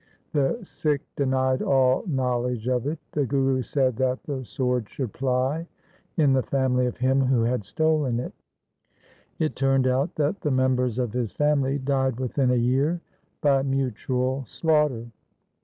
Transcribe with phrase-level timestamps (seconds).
[0.31, 2.97] The Sikh denied all knowledge of it.
[3.11, 5.67] The Guru said that the sword should ply
[6.17, 8.33] in the family of him who had stolen it.
[9.37, 12.99] It turned out that the members of his family died within a year
[13.41, 15.05] by mutual slaughter.